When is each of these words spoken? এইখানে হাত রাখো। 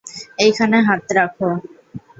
এইখানে 0.39 0.77
হাত 0.87 1.05
রাখো। 1.17 1.49